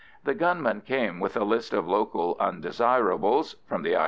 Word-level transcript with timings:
The 0.23 0.33
gunmen 0.33 0.81
came 0.81 1.19
with 1.19 1.37
a 1.37 1.43
list 1.43 1.73
of 1.73 1.87
local 1.87 2.35
undesirables 2.39 3.57
(from 3.67 3.83
the 3.83 3.97
I. 3.97 3.99